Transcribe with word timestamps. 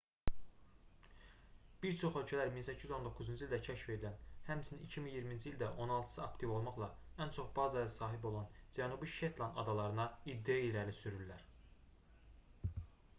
bir 1.83 1.97
çox 2.03 2.15
ölkələr 2.21 2.53
1819-cu 2.55 3.35
ildə 3.47 3.59
kəşf 3.67 3.91
edilən 3.97 4.15
həmçinin 4.47 4.81
2020-ci 4.87 5.49
ildə 5.53 5.69
on 5.85 5.93
altısı 5.97 6.23
aktiv 6.25 6.55
olmaqla 6.57 6.89
ən 7.27 7.35
çox 7.39 7.53
bazaya 7.61 7.93
sahib 7.99 8.27
olan 8.33 8.49
cənubi 8.81 9.11
şetland 9.19 9.63
adalarına 9.67 10.11
iddia 10.37 10.59
irəli 10.71 10.97
sürürlər 11.05 11.49